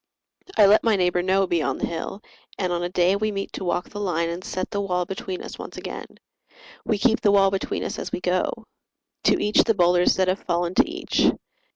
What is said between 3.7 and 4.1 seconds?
the